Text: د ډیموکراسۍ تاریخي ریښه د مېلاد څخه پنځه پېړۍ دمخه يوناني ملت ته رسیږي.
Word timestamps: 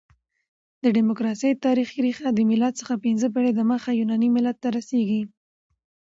د 0.83 0.85
ډیموکراسۍ 0.95 1.51
تاریخي 1.65 1.97
ریښه 2.05 2.29
د 2.33 2.39
مېلاد 2.49 2.73
څخه 2.81 2.93
پنځه 3.05 3.27
پېړۍ 3.33 3.51
دمخه 3.55 3.91
يوناني 3.99 4.29
ملت 4.35 4.57
ته 4.63 4.69
رسیږي. 4.77 5.21